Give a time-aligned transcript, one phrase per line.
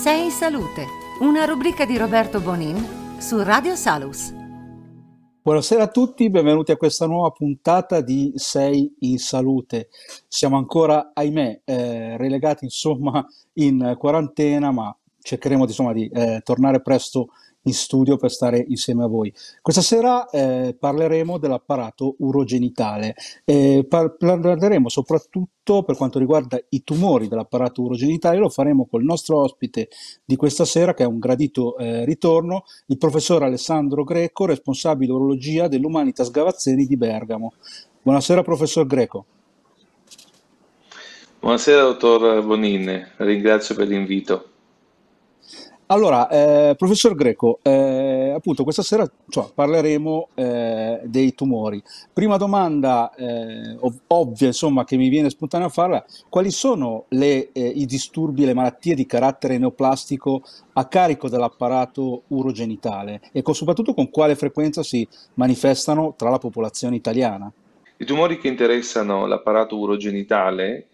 [0.00, 0.86] Sei in salute,
[1.20, 4.32] una rubrica di Roberto Bonin su Radio Salus.
[5.42, 9.90] Buonasera a tutti, benvenuti a questa nuova puntata di Sei in salute.
[10.26, 13.22] Siamo ancora, ahimè, eh, relegati insomma
[13.56, 17.32] in quarantena, ma cercheremo insomma, di eh, tornare presto
[17.62, 19.32] in studio per stare insieme a voi.
[19.60, 27.28] Questa sera eh, parleremo dell'apparato urogenitale, eh, par- parleremo soprattutto per quanto riguarda i tumori
[27.28, 29.88] dell'apparato urogenitale, lo faremo col nostro ospite
[30.24, 35.68] di questa sera che è un gradito eh, ritorno, il professor Alessandro Greco, responsabile urologia
[35.68, 37.52] dell'Umanitas Gavazzeni di Bergamo.
[38.02, 39.24] Buonasera professor Greco.
[41.40, 44.49] Buonasera dottor Bonin, ringrazio per l'invito.
[45.92, 51.82] Allora, eh, professor Greco, eh, appunto questa sera cioè, parleremo eh, dei tumori.
[52.12, 57.50] Prima domanda eh, ov- ovvia, insomma, che mi viene spontanea a farla, quali sono le,
[57.50, 60.42] eh, i disturbi, le malattie di carattere neoplastico
[60.74, 66.94] a carico dell'apparato urogenitale e con, soprattutto con quale frequenza si manifestano tra la popolazione
[66.94, 67.50] italiana?
[67.96, 70.86] I tumori che interessano l'apparato urogenitale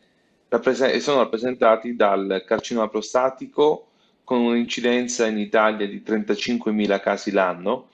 [0.49, 3.89] rapprese- sono rappresentati dal carcinoma prostatico,
[4.27, 7.91] con un'incidenza in Italia di 35.000 casi l'anno.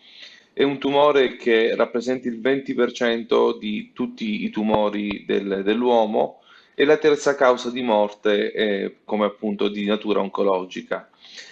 [0.55, 6.41] È un tumore che rappresenta il 20% di tutti i tumori del, dell'uomo
[6.75, 11.11] e la terza causa di morte è come appunto di natura oncologica.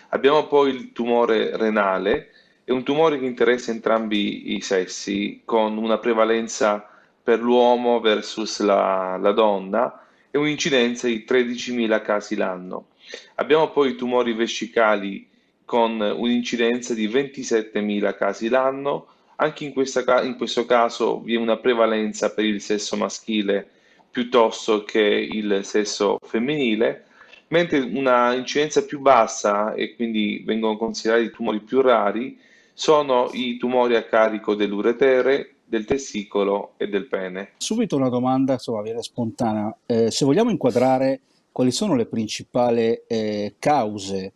[0.09, 2.31] Abbiamo poi il tumore renale,
[2.65, 6.89] è un tumore che interessa entrambi i sessi con una prevalenza
[7.22, 12.87] per l'uomo versus la, la donna e un'incidenza di 13.000 casi l'anno.
[13.36, 15.28] Abbiamo poi i tumori vescicali
[15.64, 21.56] con un'incidenza di 27.000 casi l'anno, anche in, questa, in, questo caso vi è una
[21.56, 23.69] prevalenza per il sesso maschile
[24.11, 27.05] piuttosto che il sesso femminile,
[27.48, 32.38] mentre una incidenza più bassa e quindi vengono considerati i tumori più rari
[32.75, 37.53] sono i tumori a carico dell'uretere, del testicolo e del pene.
[37.59, 39.76] Subito una domanda, insomma, viene spontanea.
[39.87, 41.20] Eh, se vogliamo inquadrare
[41.53, 44.33] quali sono le principali eh, cause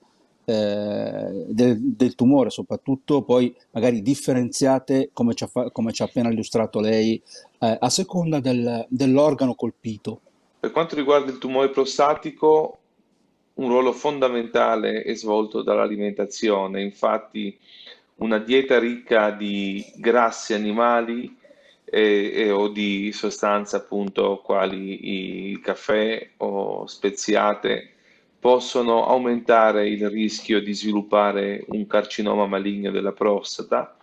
[0.46, 6.30] eh, del, del, tumore, soprattutto poi magari differenziate, come ci ha, come ci ha appena
[6.30, 7.20] illustrato lei,
[7.60, 10.20] eh, a seconda del, dell'organo colpito.
[10.60, 12.78] Per quanto riguarda il tumore prostatico,
[13.54, 17.56] un ruolo fondamentale è svolto dall'alimentazione, infatti
[18.16, 21.36] una dieta ricca di grassi animali
[21.84, 27.90] e, e, o di sostanze appunto quali il caffè o speziate
[28.38, 33.96] possono aumentare il rischio di sviluppare un carcinoma maligno della prostata,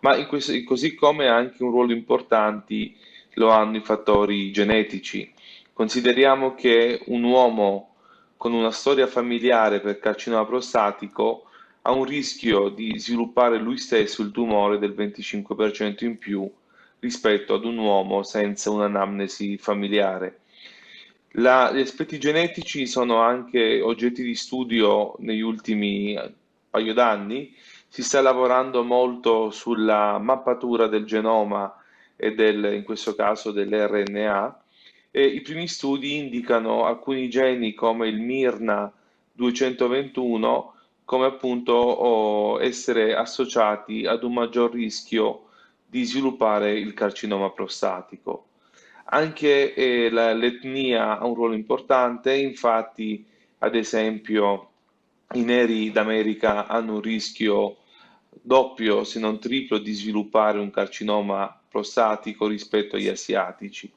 [0.00, 2.92] ma questo, così come anche un ruolo importante
[3.34, 5.30] lo hanno i fattori genetici.
[5.72, 7.96] Consideriamo che un uomo
[8.36, 11.44] con una storia familiare per carcinoma prostatico
[11.82, 16.50] ha un rischio di sviluppare lui stesso il tumore del 25% in più
[17.00, 20.40] rispetto ad un uomo senza un'anamnesi familiare.
[21.32, 26.18] La, gli aspetti genetici sono anche oggetti di studio negli ultimi
[26.70, 27.54] paio d'anni.
[27.88, 31.74] Si sta lavorando molto sulla mappatura del genoma
[32.16, 34.62] e del, in questo caso dell'RNA
[35.10, 38.92] e i primi studi indicano alcuni geni come il MIRNA
[39.32, 40.74] 221
[41.04, 45.45] come appunto oh, essere associati ad un maggior rischio
[45.86, 48.48] di sviluppare il carcinoma prostatico.
[49.06, 53.24] Anche eh, la, l'etnia ha un ruolo importante, infatti
[53.58, 54.70] ad esempio
[55.32, 57.76] i neri d'America hanno un rischio
[58.28, 63.90] doppio se non triplo di sviluppare un carcinoma prostatico rispetto agli asiatici.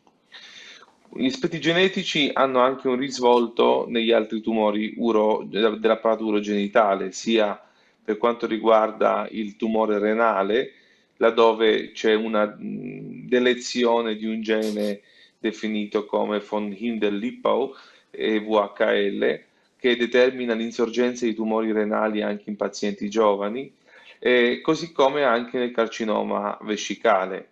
[1.11, 7.59] Gli aspetti genetici hanno anche un risvolto negli altri tumori uro, dell'apparato urogenitale, sia
[8.03, 10.73] per quanto riguarda il tumore renale,
[11.19, 15.01] laddove c'è una delezione di un gene
[15.37, 17.73] definito come von Hinder-Lippow
[18.09, 19.41] e VHL
[19.77, 23.71] che determina l'insorgenza di tumori renali anche in pazienti giovani,
[24.19, 27.51] eh, così come anche nel carcinoma vescicale.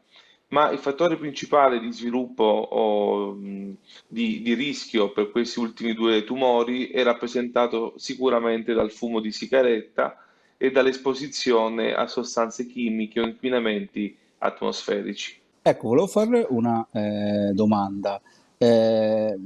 [0.50, 3.38] Ma il fattore principale di sviluppo o
[4.08, 10.27] di, di rischio per questi ultimi due tumori è rappresentato sicuramente dal fumo di sigaretta,
[10.58, 15.40] e dall'esposizione a sostanze chimiche o inquinamenti atmosferici.
[15.62, 18.20] Ecco, volevo farle una eh, domanda.
[18.58, 19.38] Eh,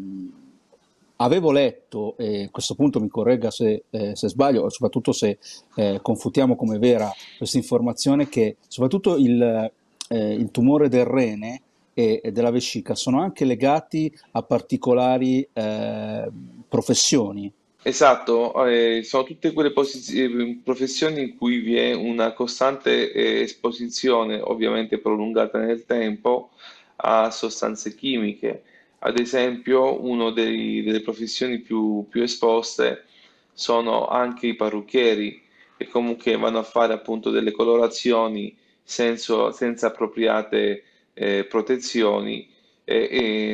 [1.18, 5.38] avevo letto, e a questo punto mi corregga se, eh, se sbaglio, soprattutto se
[5.76, 9.72] eh, confutiamo come vera questa informazione, che soprattutto il,
[10.10, 11.62] eh, il tumore del rene
[11.94, 16.32] e, e, della vescica sono anche legati a particolari eh,
[16.68, 17.52] professioni.
[17.84, 23.42] Esatto, eh, sono tutte quelle posi- eh, professioni in cui vi è una costante eh,
[23.42, 26.52] esposizione, ovviamente prolungata nel tempo,
[26.98, 28.64] a sostanze chimiche.
[29.00, 33.06] Ad esempio, una delle professioni più, più esposte
[33.54, 35.42] sono anche i parrucchieri,
[35.78, 42.48] che comunque vanno a fare appunto delle colorazioni senso- senza appropriate eh, protezioni
[42.84, 43.08] e,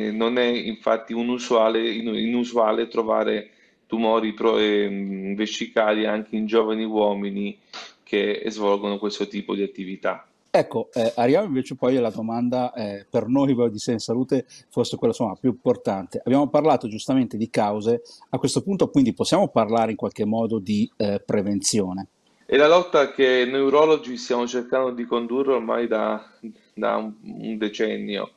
[0.08, 3.50] e non è infatti unusuale, inusuale trovare
[3.88, 7.58] tumori pro- eh, vescicali anche in giovani uomini
[8.04, 10.24] che svolgono questo tipo di attività.
[10.50, 14.96] Ecco, eh, arriviamo invece poi alla domanda eh, per noi di Sei in Salute, forse
[14.96, 16.20] quella insomma, più importante.
[16.24, 20.90] Abbiamo parlato giustamente di cause, a questo punto quindi possiamo parlare in qualche modo di
[20.96, 22.08] eh, prevenzione.
[22.46, 26.26] È la lotta che noi urologi stiamo cercando di condurre ormai da,
[26.72, 28.32] da un, un, decennio.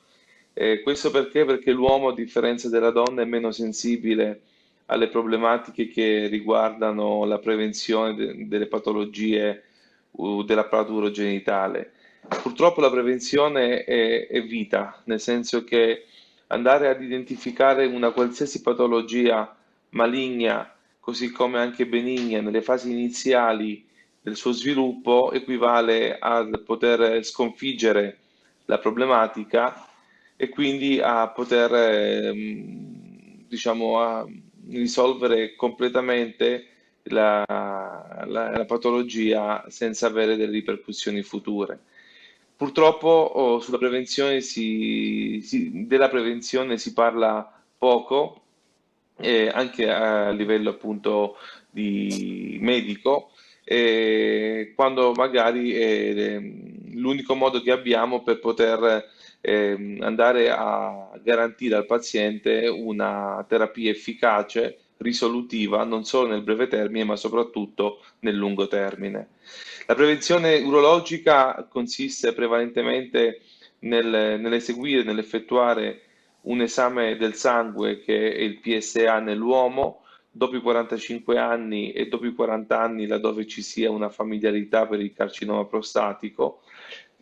[0.84, 1.46] questo perché?
[1.46, 4.42] Perché l'uomo, a differenza della donna, è meno sensibile
[4.92, 9.64] alle problematiche che riguardano la prevenzione de- delle patologie
[10.12, 11.94] uh, dell'apparato urogenitale.
[12.42, 16.06] Purtroppo la prevenzione è, è vita, nel senso che
[16.48, 19.56] andare ad identificare una qualsiasi patologia
[19.92, 23.88] maligna, così come anche benigna, nelle fasi iniziali
[24.22, 28.18] del suo sviluppo, equivale a poter sconfiggere
[28.66, 29.88] la problematica
[30.36, 34.28] e quindi a poter, ehm, diciamo, a
[34.72, 36.66] risolvere completamente
[37.04, 41.80] la, la, la patologia senza avere delle ripercussioni future.
[42.56, 48.42] Purtroppo oh, sulla prevenzione si, si, della prevenzione si parla poco,
[49.18, 51.38] eh, anche a livello appunto
[51.70, 53.32] di medico,
[53.64, 56.40] eh, quando magari è
[56.92, 59.10] l'unico modo che abbiamo per poter
[59.42, 67.04] eh, andare a garantire al paziente una terapia efficace, risolutiva, non solo nel breve termine,
[67.04, 69.30] ma soprattutto nel lungo termine.
[69.88, 73.42] La prevenzione urologica consiste prevalentemente
[73.80, 76.02] nel, nell'eseguire, nell'effettuare
[76.42, 82.26] un esame del sangue che è il PSA nell'uomo dopo i 45 anni e dopo
[82.26, 86.62] i 40 anni laddove ci sia una familiarità per il carcinoma prostatico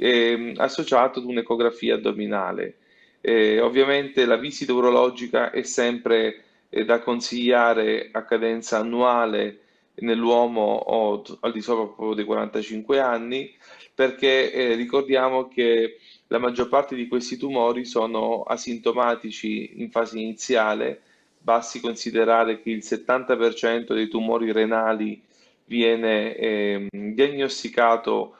[0.02, 2.76] eh, associato ad un'ecografia addominale.
[3.20, 9.60] Eh, ovviamente la visita urologica è sempre eh, da consigliare a cadenza annuale
[9.96, 13.54] nell'uomo o al di sopra dei 45 anni,
[13.94, 15.98] perché eh, ricordiamo che
[16.28, 21.02] la maggior parte di questi tumori sono asintomatici in fase iniziale,
[21.38, 25.22] basti considerare che il 70% dei tumori renali
[25.66, 28.36] viene eh, diagnosticato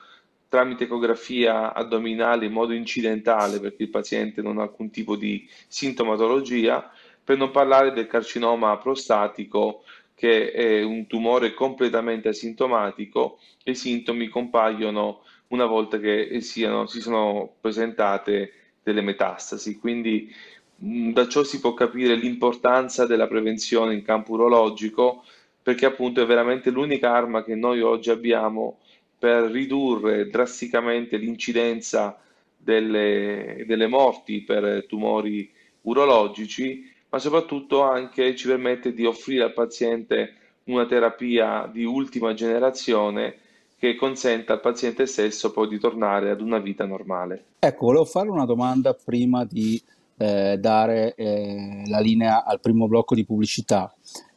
[0.50, 6.92] tramite ecografia addominale in modo incidentale perché il paziente non ha alcun tipo di sintomatologia,
[7.24, 9.84] per non parlare del carcinoma prostatico
[10.16, 17.00] che è un tumore completamente asintomatico e i sintomi compaiono una volta che siano, si
[17.00, 18.52] sono presentate
[18.84, 19.78] delle metastasi.
[19.78, 20.34] Quindi
[20.76, 25.24] da ciò si può capire l'importanza della prevenzione in campo urologico
[25.62, 28.80] perché appunto è veramente l'unica arma che noi oggi abbiamo
[29.20, 32.18] per ridurre drasticamente l'incidenza
[32.58, 35.52] delle, delle morti per tumori
[35.82, 40.34] urologici ma soprattutto anche ci permette di offrire al paziente
[40.66, 43.36] una terapia di ultima generazione
[43.78, 47.46] che consenta al paziente stesso poi di tornare ad una vita normale.
[47.60, 49.82] Ecco, volevo fare una domanda prima di
[50.18, 53.92] eh, dare eh, la linea al primo blocco di pubblicità.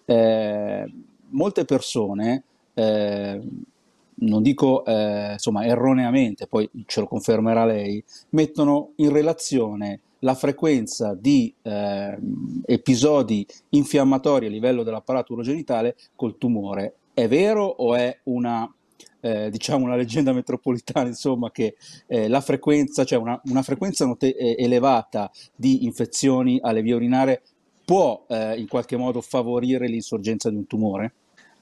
[0.04, 0.90] Eh,
[1.30, 3.40] molte persone, eh,
[4.22, 11.14] non dico eh, insomma erroneamente, poi ce lo confermerà lei, mettono in relazione la frequenza
[11.14, 12.16] di eh,
[12.66, 16.94] episodi infiammatori a livello dell'apparato urogenitale col tumore.
[17.12, 18.72] È vero o è una,
[19.20, 21.76] eh, diciamo una leggenda metropolitana, insomma, che
[22.06, 27.42] eh, la frequenza, cioè una, una frequenza note- eh, elevata di infezioni alle vie urinarie
[27.84, 31.14] può eh, in qualche modo favorire l'insorgenza di un tumore?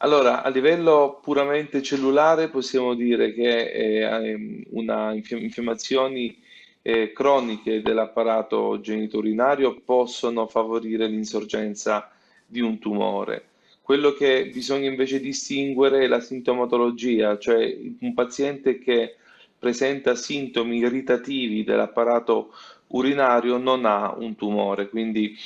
[0.03, 6.39] Allora, a livello puramente cellulare possiamo dire che eh, una infiammazioni
[6.81, 12.11] eh, croniche dell'apparato geniturinario possono favorire l'insorgenza
[12.47, 13.49] di un tumore.
[13.83, 19.17] Quello che bisogna invece distinguere è la sintomatologia, cioè un paziente che
[19.59, 22.55] presenta sintomi irritativi dell'apparato
[22.87, 25.37] urinario non ha un tumore, quindi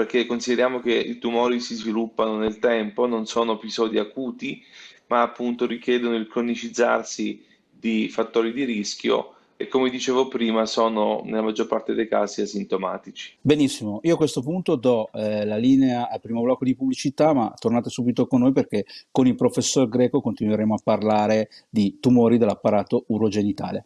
[0.00, 4.62] perché consideriamo che i tumori si sviluppano nel tempo, non sono episodi acuti,
[5.08, 11.42] ma appunto richiedono il cronicizzarsi di fattori di rischio e come dicevo prima sono nella
[11.42, 13.36] maggior parte dei casi asintomatici.
[13.42, 17.52] Benissimo, io a questo punto do eh, la linea al primo blocco di pubblicità, ma
[17.58, 23.04] tornate subito con noi perché con il professor Greco continueremo a parlare di tumori dell'apparato
[23.08, 23.84] urogenitale.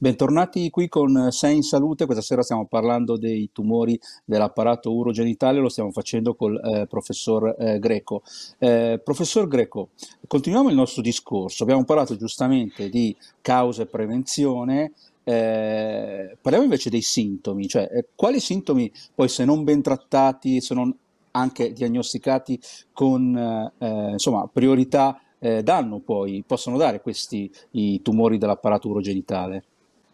[0.00, 5.68] Bentornati qui con Sei in Salute, questa sera stiamo parlando dei tumori dell'apparato urogenitale, lo
[5.68, 8.22] stiamo facendo col eh, professor eh, Greco.
[8.58, 9.88] Eh, professor Greco,
[10.28, 14.92] continuiamo il nostro discorso, abbiamo parlato giustamente di causa e prevenzione,
[15.24, 20.74] eh, parliamo invece dei sintomi, cioè eh, quali sintomi poi se non ben trattati, se
[20.74, 20.96] non
[21.32, 22.60] anche diagnosticati
[22.92, 23.36] con
[23.80, 29.64] eh, insomma, priorità danno poi, possono dare questi i tumori dell'apparato urogenitale?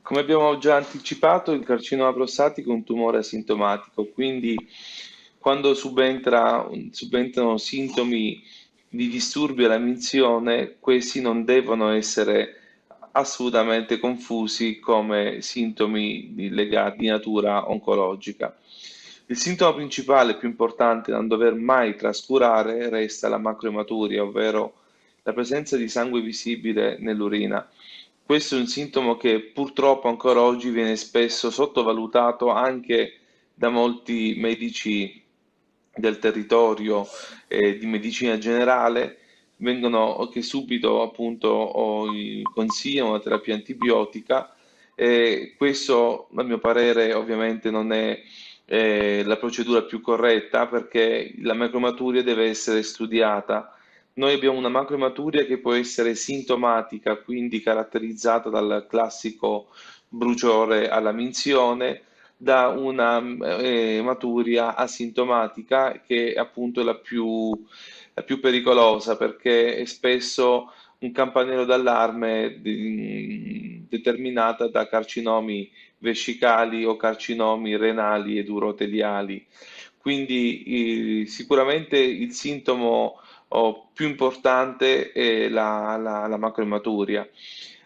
[0.05, 4.55] Come abbiamo già anticipato, il carcinoma prostatico è un tumore asintomatico, quindi
[5.39, 8.43] quando subentra, subentrano sintomi
[8.87, 12.61] di disturbi alla minzione, questi non devono essere
[13.13, 18.55] assolutamente confusi come sintomi legati di natura oncologica.
[19.25, 24.75] Il sintomo principale più importante da non dover mai trascurare resta la macroematuria, ovvero
[25.23, 27.67] la presenza di sangue visibile nell'urina.
[28.27, 33.19] Questo è un sintomo che purtroppo ancora oggi viene spesso sottovalutato anche
[33.53, 35.23] da molti medici
[35.95, 37.07] del territorio
[37.47, 39.19] e di medicina generale,
[39.59, 42.09] vengono che subito appunto
[42.55, 44.57] consigliano la terapia antibiotica
[44.95, 48.23] e questo a mio parere ovviamente non è
[48.65, 53.77] eh, la procedura più corretta perché la macromaturia deve essere studiata
[54.15, 59.69] noi abbiamo una macroematuria che può essere sintomatica, quindi caratterizzata dal classico
[60.09, 62.03] bruciore alla minzione,
[62.37, 63.19] da una
[63.59, 67.51] eh, maturia asintomatica che appunto è la più,
[68.13, 76.97] la più pericolosa perché è spesso un campanello d'allarme di, determinata da carcinomi vescicali o
[76.97, 79.45] carcinomi renali ed uroteliali.
[79.99, 83.21] Quindi eh, sicuramente il sintomo
[83.57, 87.29] o più importante è la, la, la macroematuria.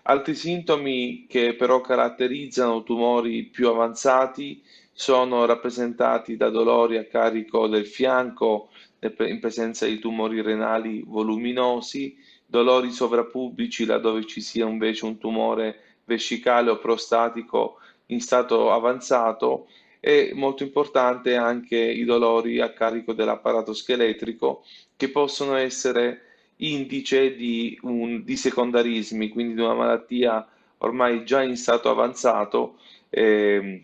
[0.02, 7.87] Altri sintomi che però caratterizzano tumori più avanzati sono rappresentati da dolori a carico del
[7.87, 8.70] fianco
[9.00, 16.70] in presenza di tumori renali voluminosi, dolori sovrapubblici laddove ci sia invece un tumore vescicale
[16.70, 19.68] o prostatico in stato avanzato
[20.00, 24.64] e molto importante anche i dolori a carico dell'apparato scheletrico
[24.97, 26.23] che possono essere
[26.57, 30.47] indice di, un, di secondarismi, quindi di una malattia
[30.78, 32.78] ormai già in stato avanzato
[33.11, 33.83] eh,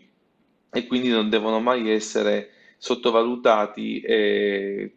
[0.69, 4.91] e quindi non devono mai essere sottovalutati e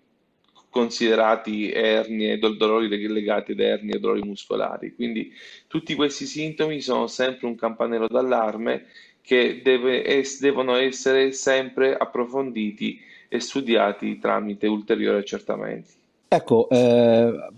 [0.71, 4.95] considerati ernie, dolori legati ad ernie e dolori muscolari.
[4.95, 5.33] Quindi
[5.67, 8.87] tutti questi sintomi sono sempre un campanello d'allarme
[9.29, 15.91] che deve, es, devono essere sempre approfonditi e studiati tramite ulteriori accertamenti.
[16.29, 17.51] Ecco, eh,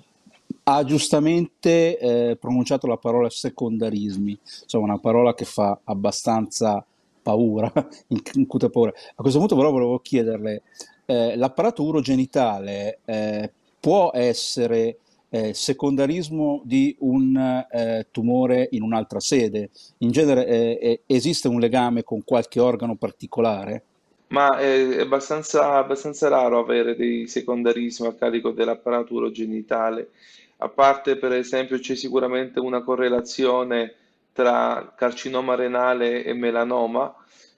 [0.65, 6.85] ha giustamente eh, pronunciato la parola secondarismi, insomma una parola che fa abbastanza
[7.23, 7.73] paura,
[8.35, 8.91] incute paura.
[9.15, 10.63] A questo punto però volevo chiederle,
[11.07, 13.49] eh, l'apparato urogenitale eh,
[13.79, 14.99] può essere
[15.31, 19.71] eh, secondarismo di un eh, tumore in un'altra sede?
[19.99, 23.85] In genere eh, esiste un legame con qualche organo particolare?
[24.31, 30.11] ma è abbastanza, abbastanza raro avere dei secondarismi a carico dell'apparato genitale.
[30.59, 33.95] A parte, per esempio, c'è sicuramente una correlazione
[34.33, 37.13] tra carcinoma renale e melanoma.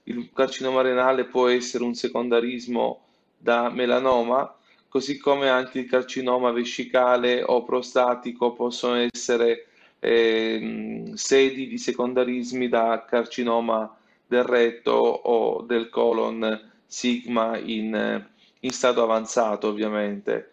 [0.04, 3.04] Il carcinoma renale può essere un secondarismo
[3.36, 4.54] da melanoma,
[4.92, 9.68] così come anche il carcinoma vescicale o prostatico possono essere
[9.98, 13.96] eh, sedi di secondarismi da carcinoma
[14.26, 18.22] del retto o del colon sigma in,
[18.60, 20.50] in stato avanzato ovviamente.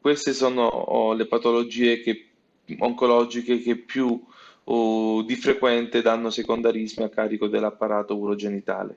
[0.00, 2.28] Queste sono oh, le patologie che,
[2.78, 4.18] oncologiche che più
[4.64, 8.96] oh, di frequente danno secondarismi a carico dell'apparato urogenitale.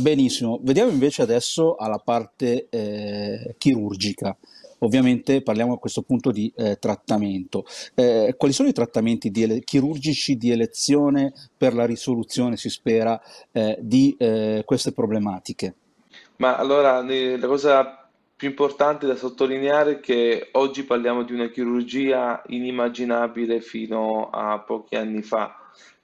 [0.00, 4.34] Benissimo, vediamo invece adesso alla parte eh, chirurgica.
[4.78, 7.66] Ovviamente parliamo a questo punto di eh, trattamento.
[7.94, 13.20] Eh, quali sono i trattamenti di ele- chirurgici di elezione per la risoluzione, si spera,
[13.52, 15.74] eh, di eh, queste problematiche?
[16.36, 22.42] Ma allora la cosa più importante da sottolineare è che oggi parliamo di una chirurgia
[22.46, 25.59] inimmaginabile fino a pochi anni fa,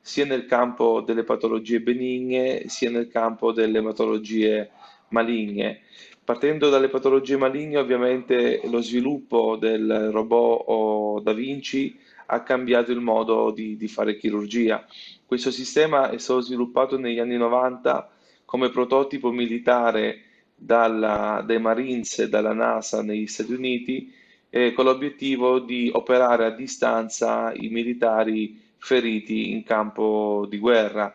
[0.06, 4.70] sia nel campo delle patologie benigne, sia nel campo delle patologie
[5.08, 5.80] maligne.
[6.22, 13.50] Partendo dalle patologie maligne, ovviamente lo sviluppo del robot Da Vinci ha cambiato il modo
[13.50, 14.86] di, di fare chirurgia.
[15.26, 18.08] Questo sistema è stato sviluppato negli anni 90
[18.44, 20.20] come prototipo militare
[20.54, 24.14] dalla, dai Marines e dalla NASA negli Stati Uniti
[24.50, 31.12] eh, con l'obiettivo di operare a distanza i militari feriti in campo di guerra.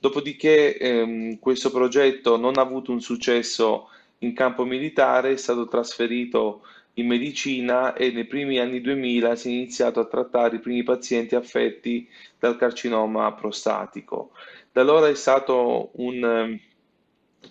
[0.00, 3.88] Dopodiché ehm, questo progetto non ha avuto un successo
[4.18, 6.62] in campo militare, è stato trasferito
[6.94, 11.36] in medicina e nei primi anni 2000 si è iniziato a trattare i primi pazienti
[11.36, 12.08] affetti
[12.40, 14.32] dal carcinoma prostatico.
[14.72, 16.58] Da allora è stato un,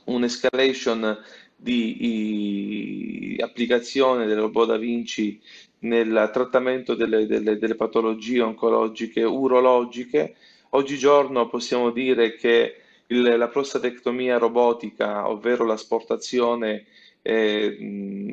[0.04, 1.18] un'escalation
[1.56, 5.40] di applicazione del robot Da Vinci
[5.82, 10.36] nel trattamento delle, delle, delle patologie oncologiche urologiche.
[10.72, 12.76] Oggigiorno possiamo dire che
[13.08, 16.86] il, la prostatectomia robotica, ovvero l'asportazione
[17.22, 17.78] eh,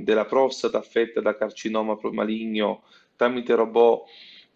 [0.02, 2.83] della prostata affetta da carcinoma maligno
[3.17, 4.05] tramite robot,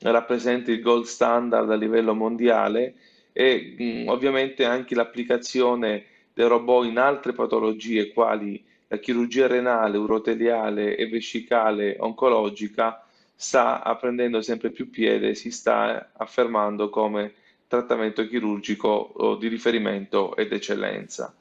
[0.01, 2.95] rappresenta il gold standard a livello mondiale
[3.33, 10.97] e mh, ovviamente anche l'applicazione del robot in altre patologie quali la chirurgia renale, uroteliale
[10.97, 13.03] e vescicale oncologica
[13.35, 17.33] sta prendendo sempre più piede si sta affermando come
[17.67, 21.35] trattamento chirurgico di riferimento ed eccellenza.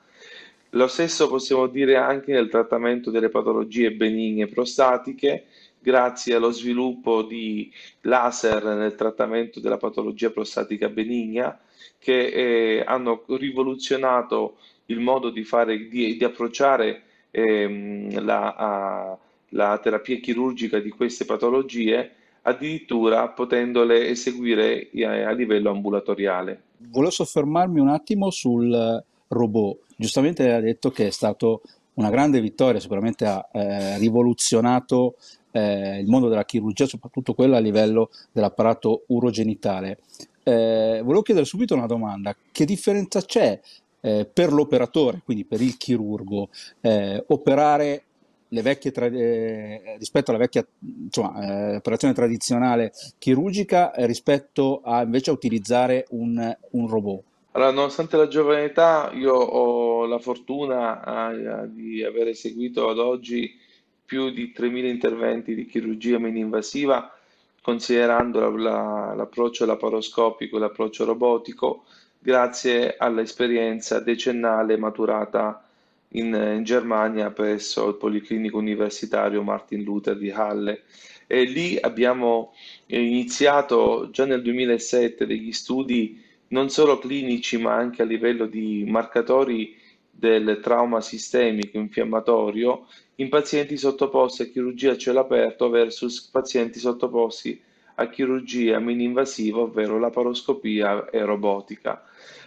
[0.70, 7.70] Lo stesso possiamo dire anche nel trattamento delle patologie benigne prostatiche, grazie allo sviluppo di
[8.02, 11.60] laser nel trattamento della patologia prostatica benigna,
[12.00, 14.56] che eh, hanno rivoluzionato
[14.86, 19.18] il modo di, fare, di, di approcciare ehm, la, a,
[19.50, 22.12] la terapia chirurgica di queste patologie,
[22.44, 26.62] addirittura potendole eseguire a, a livello ambulatoriale.
[26.78, 29.80] Volevo soffermarmi un attimo sul robot.
[29.96, 31.62] Giustamente ha detto che è stato
[31.94, 35.16] una grande vittoria, sicuramente ha eh, rivoluzionato
[35.52, 40.00] eh, il mondo della chirurgia, soprattutto quello a livello dell'apparato urogenitale.
[40.44, 43.60] Eh, volevo chiedere subito una domanda, che differenza c'è
[44.02, 46.50] eh, per l'operatore, quindi per il chirurgo,
[46.82, 48.04] eh, operare
[48.50, 50.66] tra- eh, rispetto alla vecchia
[51.04, 57.24] insomma, operazione tradizionale chirurgica rispetto a invece a utilizzare un, un robot?
[57.54, 61.34] Allora, nonostante la giovane età, io ho la fortuna
[61.64, 63.60] eh, di aver eseguito ad oggi
[64.06, 67.14] più di 3.000 interventi di chirurgia mini-invasiva,
[67.62, 71.84] considerando la, la, l'approccio laparoscopico e l'approccio robotico,
[72.24, 75.66] grazie all'esperienza decennale maturata
[76.10, 80.84] in, in, Germania presso il Policlinico Universitario Martin Luther di Halle.
[81.26, 82.54] E lì abbiamo
[82.88, 89.76] iniziato già nel 2007 degli studi non solo clinici ma anche a livello di marcatori
[90.12, 97.60] del trauma sistemico infiammatorio in pazienti sottoposti a chirurgia a cielo aperto versus pazienti sottoposti
[98.02, 102.04] a chirurgia mini-invasiva, ovvero laparoscopia e robotica.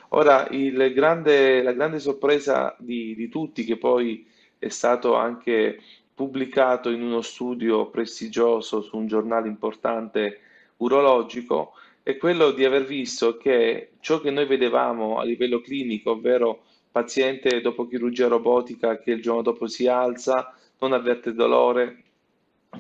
[0.09, 0.47] Ora,
[0.93, 4.27] grande, la grande sorpresa di, di tutti, che poi
[4.59, 5.81] è stato anche
[6.15, 10.41] pubblicato in uno studio prestigioso su un giornale importante
[10.77, 16.63] urologico, è quello di aver visto che ciò che noi vedevamo a livello clinico, ovvero
[16.93, 22.03] paziente dopo chirurgia robotica che il giorno dopo si alza, non avverte dolore,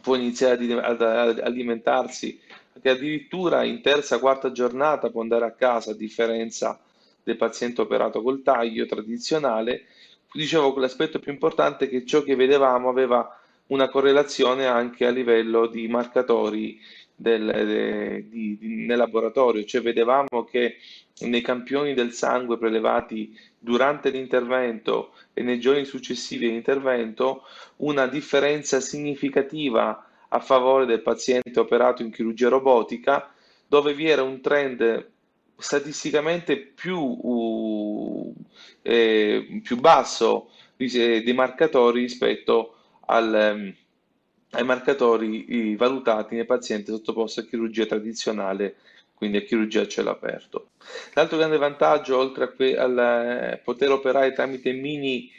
[0.00, 2.38] può iniziare ad alimentarsi,
[2.80, 6.80] che addirittura in terza, quarta giornata può andare a casa, a differenza
[7.22, 9.86] del paziente operato col taglio tradizionale.
[10.32, 15.10] Dicevo che l'aspetto più importante è che ciò che vedevamo aveva una correlazione anche a
[15.10, 16.78] livello di marcatori
[17.14, 20.78] del, de, di, di, nel laboratorio, cioè vedevamo che
[21.20, 27.42] nei campioni del sangue prelevati durante l'intervento e nei giorni successivi all'intervento
[27.76, 33.32] una differenza significativa a favore del paziente operato in chirurgia robotica,
[33.68, 35.10] dove vi era un trend
[35.56, 38.34] statisticamente più, uh,
[38.82, 42.74] eh, più basso dei marcatori rispetto
[43.06, 43.74] al, um,
[44.50, 48.76] ai marcatori valutati nei pazienti sottoposti a chirurgia tradizionale,
[49.14, 50.70] quindi a chirurgia a cielo aperto.
[51.12, 55.30] L'altro grande vantaggio, oltre a que- al eh, poter operare tramite mini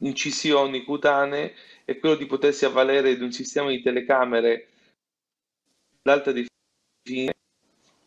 [0.00, 1.54] incisioni cutanee,
[1.86, 4.68] è quello di potersi avvalere di un sistema di telecamere
[6.02, 7.34] d'alta definizione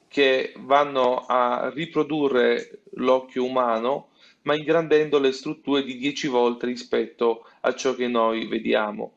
[0.09, 4.09] che vanno a riprodurre l'occhio umano,
[4.41, 9.13] ma ingrandendo le strutture di 10 volte rispetto a ciò che noi vediamo.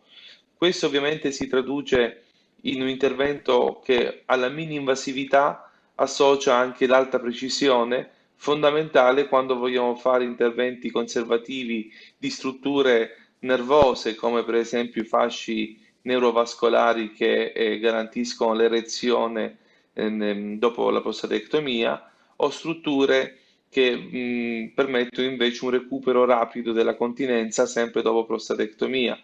[0.55, 2.23] Questo ovviamente si traduce
[2.63, 10.23] in un intervento che alla mini invasività associa anche l'alta precisione, fondamentale quando vogliamo fare
[10.23, 19.59] interventi conservativi di strutture nervose come per esempio i fasci neurovascolari che eh, garantiscono l'erezione
[19.93, 27.67] eh, dopo la prostatectomia o strutture che mh, permettono invece un recupero rapido della continenza
[27.67, 29.19] sempre dopo prostatectomia.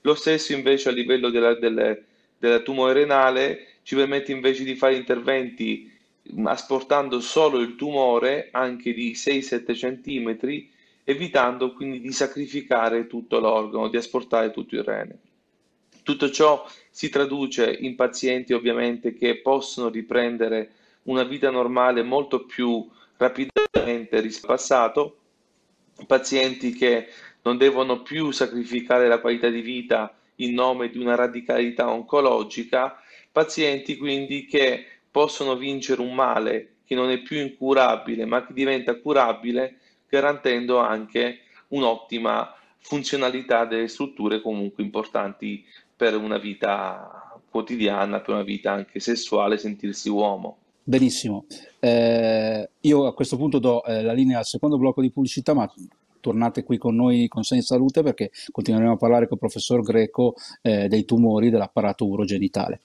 [0.00, 2.04] Lo stesso invece a livello della, delle,
[2.38, 5.90] della tumore renale ci permette invece di fare interventi
[6.44, 10.66] asportando solo il tumore anche di 6-7 cm,
[11.04, 15.18] evitando quindi di sacrificare tutto l'organo, di asportare tutto il rene.
[16.02, 20.72] Tutto ciò si traduce in pazienti ovviamente che possono riprendere
[21.04, 25.16] una vita normale molto più rapidamente rispetto al passato,
[26.06, 27.08] pazienti che
[27.42, 33.96] non devono più sacrificare la qualità di vita in nome di una radicalità oncologica, pazienti
[33.96, 39.78] quindi che possono vincere un male che non è più incurabile ma che diventa curabile
[40.12, 45.64] garantendo anche un'ottima funzionalità delle strutture comunque importanti
[45.96, 50.58] per una vita quotidiana, per una vita anche sessuale, sentirsi uomo.
[50.84, 51.46] Benissimo,
[51.80, 55.70] eh, io a questo punto do eh, la linea al secondo blocco di pubblicità, ma
[56.20, 60.34] tornate qui con noi con Sei Salute perché continueremo a parlare con il professor Greco
[60.60, 62.80] eh, dei tumori dell'apparato urogenitale.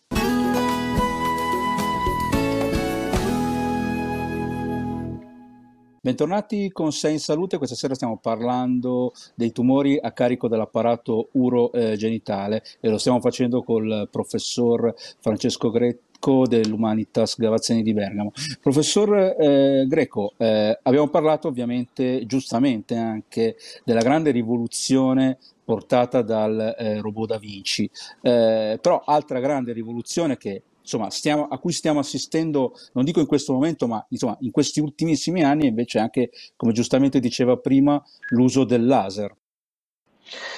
[6.07, 12.63] Bentornati con Sei in Salute, questa sera stiamo parlando dei tumori a carico dell'apparato urogenitale
[12.79, 18.31] e lo stiamo facendo col professor Francesco Greco dell'Humanitas Gavazzeni di Bergamo.
[18.61, 27.01] Professor eh, Greco, eh, abbiamo parlato ovviamente giustamente anche della grande rivoluzione portata dal eh,
[27.01, 27.83] robot da Vinci,
[28.21, 33.25] eh, però altra grande rivoluzione che insomma, stiamo, a cui stiamo assistendo, non dico in
[33.25, 38.63] questo momento, ma insomma, in questi ultimissimi anni, invece anche, come giustamente diceva prima, l'uso
[38.63, 39.35] del laser.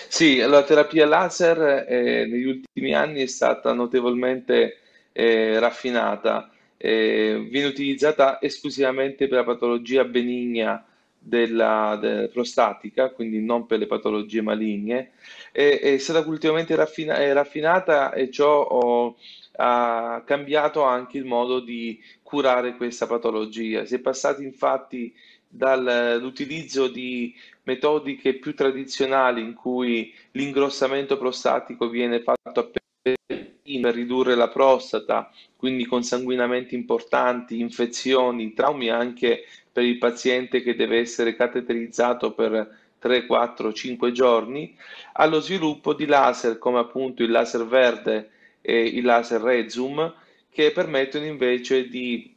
[0.08, 4.78] Sì, la terapia laser eh, negli ultimi anni è stata notevolmente
[5.12, 10.84] eh, raffinata, eh, viene utilizzata esclusivamente per la patologia benigna
[11.18, 15.12] della, della, prostatica, quindi non per le patologie maligne,
[15.52, 19.18] è, è stata ultimamente raffina, raffinata e ciò oh,
[19.62, 23.86] ha cambiato anche il modo di curare questa patologia.
[23.86, 25.14] Si è passati infatti
[25.48, 34.48] dall'utilizzo di metodiche più tradizionali in cui l'ingrossamento prostatico viene fatto a per ridurre la
[34.48, 42.34] prostata, quindi con sanguinamenti importanti, infezioni, traumi anche per il paziente che deve essere cateterizzato
[42.34, 44.76] per 3, 4, 5 giorni,
[45.14, 50.14] allo sviluppo di laser come appunto il laser verde e il laser Rezum
[50.50, 52.34] che permettono invece di,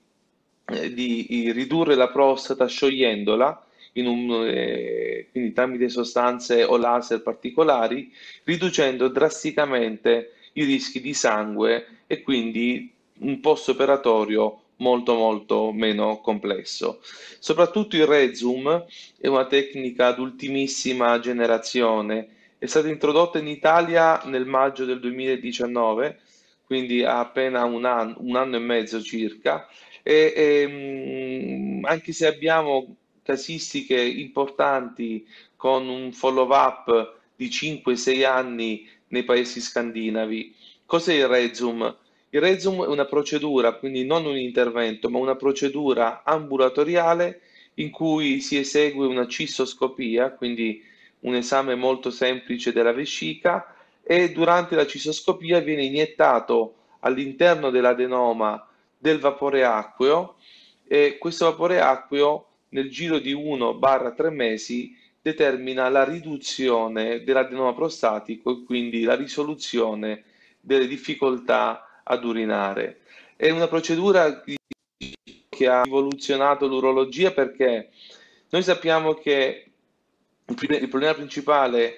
[0.66, 8.10] eh, di ridurre la prostata sciogliendola un, eh, quindi tramite sostanze o laser particolari,
[8.44, 17.00] riducendo drasticamente i rischi di sangue e quindi un post operatorio molto molto meno complesso.
[17.38, 18.84] Soprattutto il Rezum
[19.18, 22.28] è una tecnica ad ultimissima generazione
[22.62, 26.20] è stata introdotta in Italia nel maggio del 2019,
[26.64, 29.66] quindi ha appena un anno, un anno e mezzo circa,
[30.00, 32.94] e, e mm, anche se abbiamo
[33.24, 40.54] casistiche importanti con un follow-up di 5-6 anni nei paesi scandinavi.
[40.86, 41.96] Cos'è il Rezum?
[42.30, 47.40] Il Rezum è una procedura, quindi non un intervento, ma una procedura ambulatoriale
[47.74, 50.90] in cui si esegue una cistoscopia, quindi
[51.22, 59.18] un esame molto semplice della vescica e durante la cisoscopia viene iniettato all'interno dell'adenoma del
[59.18, 60.36] vapore acqueo
[60.86, 68.64] e questo vapore acqueo nel giro di 1-3 mesi determina la riduzione dell'adenoma prostatico e
[68.64, 70.24] quindi la risoluzione
[70.60, 73.02] delle difficoltà ad urinare.
[73.36, 74.42] È una procedura
[75.48, 77.90] che ha rivoluzionato l'urologia perché
[78.50, 79.71] noi sappiamo che
[80.60, 81.96] il problema principale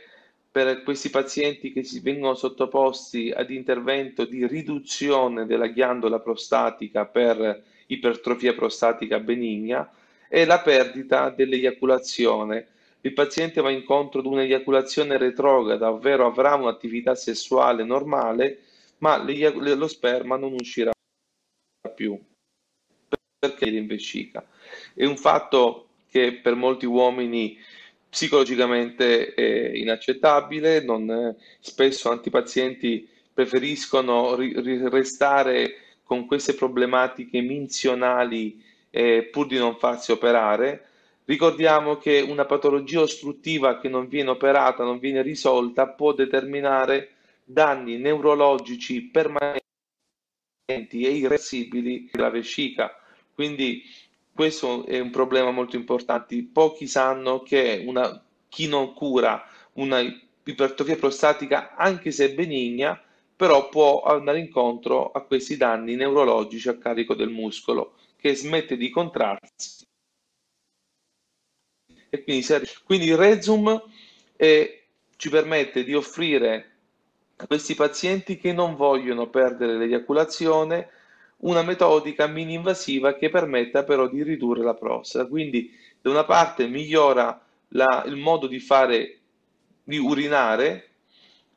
[0.51, 8.55] per questi pazienti che vengono sottoposti ad intervento di riduzione della ghiandola prostatica per ipertrofia
[8.55, 9.91] prostatica benigna
[10.29, 12.69] è la perdita dell'eiaculazione.
[13.01, 18.61] Il paziente va incontro ad un'eiaculazione retrograda, ovvero avrà un'attività sessuale normale,
[18.99, 20.93] ma lo sperma non uscirà
[21.95, 22.19] più
[23.39, 24.47] perché è in vescica.
[24.95, 27.59] È un fatto che per molti uomini
[28.15, 39.29] psicologicamente è inaccettabile, non, spesso antipazienti preferiscono ri, ri, restare con queste problematiche minzionali eh,
[39.33, 40.87] pur di non farsi operare.
[41.25, 47.99] Ricordiamo che una patologia ostruttiva che non viene operata, non viene risolta, può determinare danni
[47.99, 49.61] neurologici permanenti
[50.69, 52.97] e irreversibili della vescica.
[53.35, 53.83] Quindi
[54.35, 56.47] questo è un problema molto importante.
[56.53, 60.01] Pochi sanno che una, chi non cura una
[60.45, 63.01] ipertrofia prostatica, anche se benigna,
[63.37, 68.91] però può andare incontro a questi danni neurologici a carico del muscolo che smette di
[68.91, 69.87] contrarsi
[72.15, 72.47] e quindi,
[72.85, 73.83] quindi il Rezum
[74.37, 74.85] eh,
[75.17, 76.71] ci permette di offrire
[77.37, 80.91] a questi pazienti che non vogliono perdere l'eiaculazione
[81.45, 85.27] una metodica mini-invasiva che permetta però di ridurre la prostata.
[85.27, 89.19] Quindi da una parte migliora la, il modo di fare
[89.83, 90.91] di urinare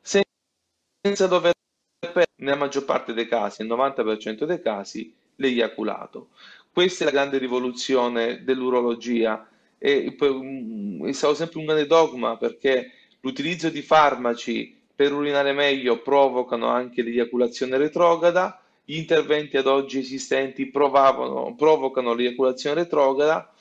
[0.00, 1.52] senza dover
[2.00, 6.28] perdere nella maggior parte dei casi, nel 90% dei casi, l'eiaculato.
[6.70, 9.48] Questa è la grande rivoluzione dell'urologia
[9.78, 16.02] e mm, è stato sempre un grande dogma perché l'utilizzo di farmaci per urinare meglio
[16.02, 23.52] provocano anche l'eiaculazione retrograda, gli interventi ad oggi esistenti provocano l'eiaculazione retrograda,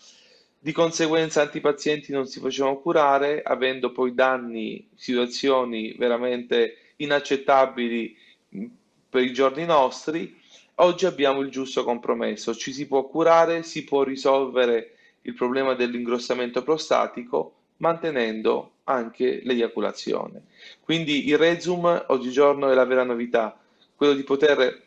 [0.58, 8.16] di conseguenza tanti pazienti non si facevano curare, avendo poi danni, situazioni veramente inaccettabili
[8.56, 8.66] mm,
[9.10, 10.34] per i giorni nostri.
[10.76, 16.64] Oggi abbiamo il giusto compromesso, ci si può curare, si può risolvere il problema dell'ingrossamento
[16.64, 20.44] prostatico mantenendo anche l'eiaculazione.
[20.80, 23.60] Quindi il Rezum oggigiorno è la vera novità,
[23.94, 24.86] quello di poter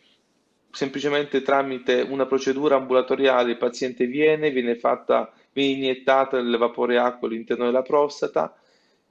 [0.70, 7.28] semplicemente tramite una procedura ambulatoriale il paziente viene, viene fatta, viene iniettata del vapore acqua
[7.28, 8.54] all'interno della prostata,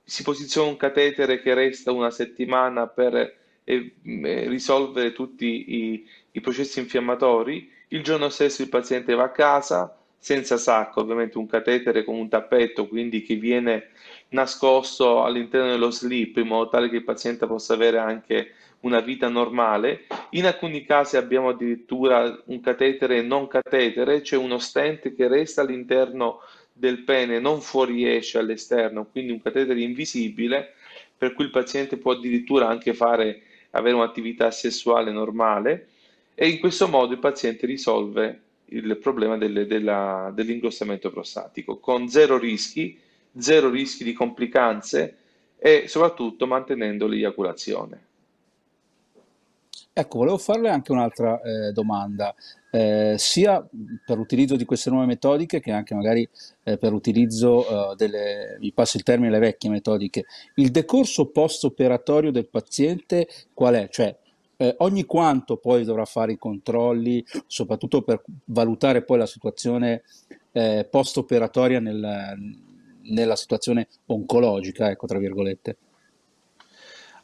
[0.03, 6.41] si posiziona un catetere che resta una settimana per eh, eh risolvere tutti i, i
[6.41, 12.03] processi infiammatori, il giorno stesso il paziente va a casa, senza sacco, ovviamente un catetere
[12.03, 13.89] con un tappetto, quindi che viene
[14.29, 19.27] nascosto all'interno dello slip in modo tale che il paziente possa avere anche una vita
[19.27, 20.05] normale.
[20.31, 26.41] In alcuni casi abbiamo addirittura un catetere non catetere, cioè uno stent che resta all'interno
[26.71, 30.73] del pene, non fuoriesce all'esterno, quindi un catetere invisibile,
[31.17, 35.87] per cui il paziente può addirittura anche fare, avere un'attività sessuale normale
[36.33, 42.37] e in questo modo il paziente risolve il problema delle, della, dell'ingrossamento prostatico, con zero
[42.37, 42.97] rischi,
[43.37, 45.17] zero rischi di complicanze
[45.57, 48.07] e soprattutto mantenendo l'eiaculazione.
[49.99, 52.33] Ecco, volevo farle anche un'altra eh, domanda,
[52.71, 53.61] eh, sia
[54.05, 56.25] per l'utilizzo di queste nuove metodiche che anche magari
[56.63, 60.23] eh, per l'utilizzo eh, delle, mi passo il termine, le vecchie metodiche.
[60.55, 63.89] Il decorso post-operatorio del paziente qual è?
[63.89, 64.15] Cioè,
[64.55, 70.03] eh, ogni quanto poi dovrà fare i controlli, soprattutto per valutare poi la situazione
[70.53, 72.37] eh, post-operatoria nel,
[73.01, 75.75] nella situazione oncologica, ecco, tra virgolette.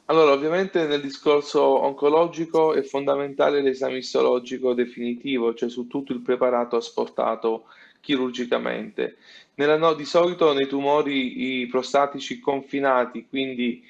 [0.08, 6.76] Allora, ovviamente nel discorso oncologico è fondamentale l'esame istologico definitivo, cioè su tutto il preparato
[6.76, 7.66] asportato
[8.02, 9.18] chirurgicamente.
[9.56, 13.84] Nella, no, di solito nei tumori prostatici confinati, quindi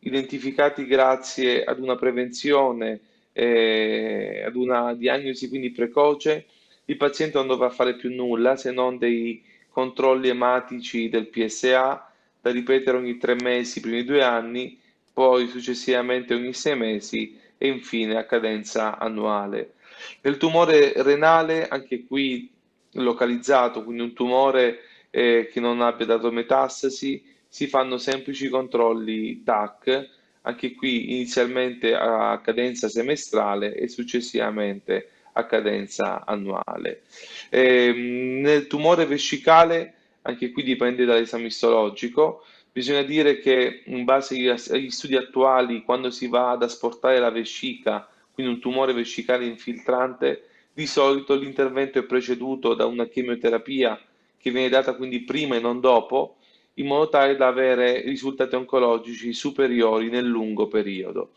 [0.00, 3.00] identificati grazie ad una prevenzione,
[3.32, 6.46] eh, ad una diagnosi quindi precoce,
[6.86, 12.50] il paziente non dovrà fare più nulla se non dei controlli ematici del PSA da
[12.50, 14.79] ripetere ogni tre mesi, i primi due anni,
[15.20, 19.74] poi successivamente ogni sei mesi e infine a cadenza annuale.
[20.22, 22.50] Nel tumore renale, anche qui
[22.92, 24.78] localizzato, quindi un tumore
[25.10, 30.08] eh, che non abbia dato metastasi, si fanno semplici controlli TAC,
[30.40, 37.02] anche qui inizialmente a cadenza semestrale e successivamente a cadenza annuale.
[37.50, 37.92] Eh,
[38.40, 44.36] nel tumore vescicale, anche qui dipende dall'esame istologico, bisogna dire che in base
[44.70, 50.44] agli studi attuali, quando si va ad asportare la vescica, quindi un tumore vescicale infiltrante,
[50.72, 54.00] di solito l'intervento è preceduto da una chemioterapia
[54.38, 56.36] che viene data quindi prima e non dopo,
[56.74, 61.32] in modo tale da avere risultati oncologici superiori nel lungo periodo.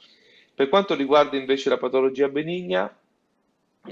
[0.55, 2.95] Per quanto riguarda invece la patologia benigna,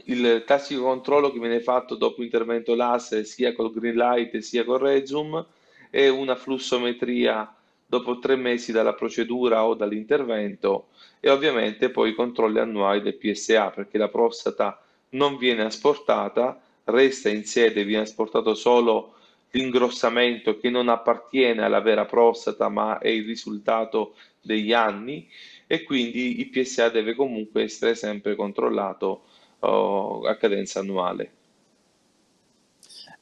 [0.06, 4.80] il classico controllo che viene fatto dopo intervento laser sia col green light sia col
[4.80, 5.45] Rezum
[5.91, 7.54] è una flussometria
[7.86, 10.88] dopo tre mesi dalla procedura o dall'intervento
[11.19, 17.27] e ovviamente poi i controlli annuali del PSA perché la prostata non viene asportata, resta
[17.27, 19.15] in sede, viene asportato solo
[19.51, 25.27] l'ingrossamento che non appartiene alla vera prostata ma è il risultato degli anni
[25.67, 29.23] e quindi il PSA deve comunque essere sempre controllato
[29.60, 31.34] oh, a cadenza annuale.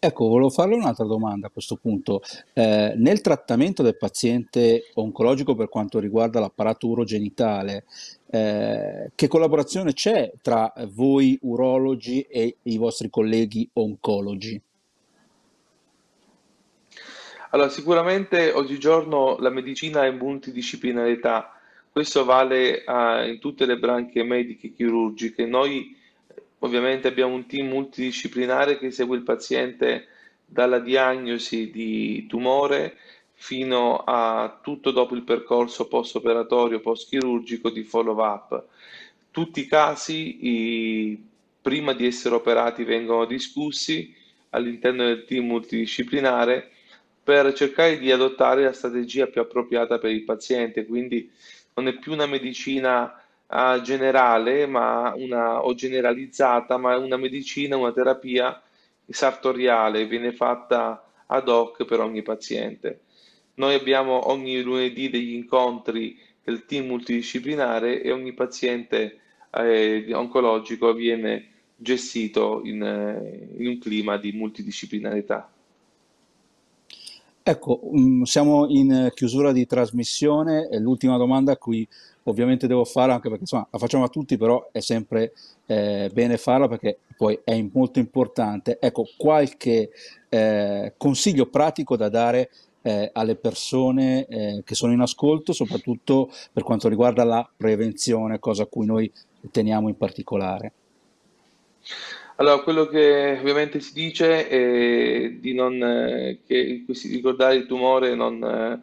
[0.02, 2.22] Ecco, volevo farle un'altra domanda a questo punto.
[2.54, 7.84] Eh, nel trattamento del paziente oncologico per quanto riguarda l'apparato urogenitale,
[8.32, 14.62] eh, che collaborazione c'è tra voi urologi e i vostri colleghi oncologi?
[17.50, 21.60] Allora, sicuramente oggigiorno la medicina è multidisciplinarità,
[21.92, 25.46] questo vale uh, in tutte le branche mediche e chirurgiche.
[25.46, 25.98] Noi
[26.60, 30.08] ovviamente abbiamo un team multidisciplinare che segue il paziente
[30.46, 32.98] dalla diagnosi di tumore
[33.34, 38.66] fino a tutto dopo il percorso post-operatorio, post-chirurgico di follow-up.
[39.32, 41.24] Tutti i casi, i,
[41.62, 44.14] prima di essere operati, vengono discussi
[44.50, 46.72] all'interno del team multidisciplinare
[47.24, 51.32] per cercare di adottare la strategia più appropriata per il paziente, quindi
[51.76, 57.92] non è più una medicina uh, generale ma una, o generalizzata, ma una medicina, una
[57.92, 58.62] terapia
[59.08, 63.02] sartoriale, viene fatta ad hoc per ogni paziente.
[63.56, 69.20] Noi abbiamo ogni lunedì degli incontri del team multidisciplinare e ogni paziente
[69.52, 72.82] eh, oncologico viene gestito in,
[73.58, 75.52] in un clima di multidisciplinarità.
[77.42, 80.68] Ecco, mm, siamo in chiusura di trasmissione.
[80.80, 81.88] L'ultima domanda a cui
[82.30, 85.34] ovviamente devo fare, anche perché insomma la facciamo a tutti, però è sempre
[85.66, 88.78] eh, bene farla perché poi è molto importante.
[88.80, 89.90] Ecco, qualche
[90.30, 92.50] eh, consiglio pratico da dare
[92.82, 98.64] eh, alle persone eh, che sono in ascolto, soprattutto per quanto riguarda la prevenzione, cosa
[98.64, 99.12] a cui noi
[99.52, 100.72] teniamo in particolare.
[102.40, 108.42] Allora, quello che ovviamente si dice è di non eh, che, ricordare il tumore, non,
[108.42, 108.82] eh,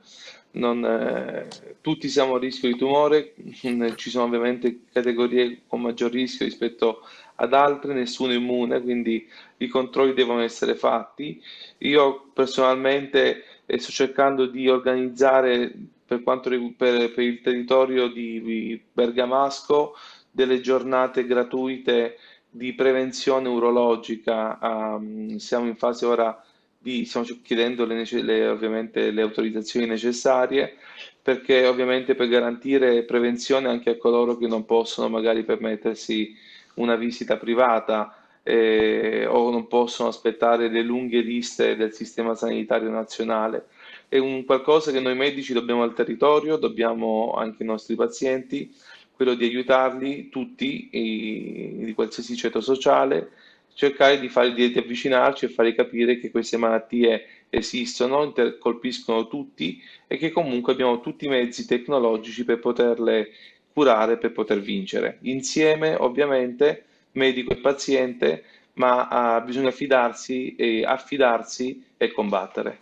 [0.57, 1.49] non, eh,
[1.81, 3.35] tutti siamo a rischio di tumore,
[3.97, 7.01] ci sono ovviamente categorie con maggior rischio rispetto
[7.37, 9.27] ad altre, nessuno è immune, quindi
[9.59, 11.40] i controlli devono essere fatti.
[11.79, 15.73] Io personalmente eh, sto cercando di organizzare
[16.07, 19.95] per, quanto, per, per il territorio di Bergamasco
[20.31, 26.45] delle giornate gratuite di prevenzione urologica, um, siamo in fase ora
[26.87, 30.77] di, stiamo chiedendo le, le, ovviamente le autorizzazioni necessarie
[31.20, 36.33] perché ovviamente per garantire prevenzione anche a coloro che non possono magari permettersi
[36.75, 43.66] una visita privata eh, o non possono aspettare le lunghe liste del sistema sanitario nazionale.
[44.09, 48.72] È un qualcosa che noi medici dobbiamo al territorio, dobbiamo anche ai nostri pazienti
[49.11, 53.31] quello di aiutarli tutti, i, di qualsiasi ceto sociale,
[53.76, 59.78] cercare di, fare, di, avvicinarci e fargli capire che queste malattie esistono, inter- colpiscono tutti
[60.06, 63.28] e che comunque abbiamo tutti i mezzi tecnologici per poterle
[63.74, 65.18] curare, per poter vincere.
[65.22, 72.80] Insieme, ovviamente, medico e paziente, ma ah, bisogna fidarsi e affidarsi e combattere.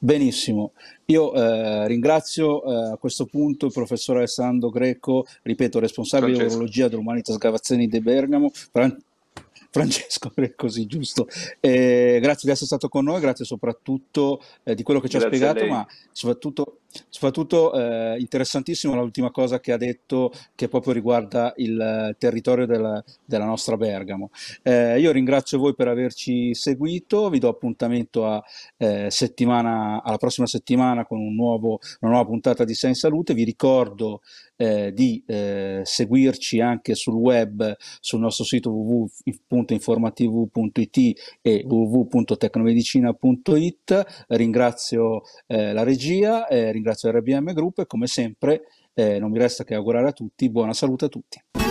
[0.00, 0.72] Benissimo,
[1.06, 6.88] io eh, ringrazio eh, a questo punto il professor Alessandro Greco, ripeto, responsabile di urologia
[6.88, 8.96] dell'Umanitas Gavazzeni di Bergamo, Fran-
[9.70, 11.26] Francesco Greco, sì, giusto.
[11.60, 15.20] Eh, grazie di essere stato con noi, grazie soprattutto eh, di quello che ci ha
[15.20, 16.78] spiegato, ma soprattutto
[17.08, 23.44] Soprattutto eh, interessantissimo l'ultima cosa che ha detto che proprio riguarda il territorio della, della
[23.44, 24.30] nostra Bergamo.
[24.62, 28.42] Eh, io ringrazio voi per averci seguito, vi do appuntamento a,
[28.76, 33.34] eh, alla prossima settimana con un nuovo, una nuova puntata di Sei in Salute.
[33.34, 34.20] Vi ricordo
[34.56, 40.96] eh, di eh, seguirci anche sul web sul nostro sito www.informativ.it
[41.40, 44.24] e www.tecnomedicina.it.
[44.28, 46.46] Ringrazio eh, la regia
[46.78, 48.62] ringrazio RBM Group e come sempre
[48.94, 51.67] eh, non mi resta che augurare a tutti buona salute a tutti.